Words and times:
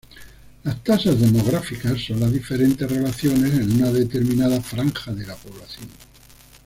Las 0.63 0.83
tasas 0.83 1.19
demográficas 1.19 2.01
son 2.01 2.21
las 2.21 2.33
diferentes 2.33 2.89
relaciones 2.91 3.53
en 3.53 3.71
una 3.73 3.91
determinada 3.91 4.59
franja 4.59 5.13
de 5.13 5.27
la 5.27 5.35
población. 5.35 5.87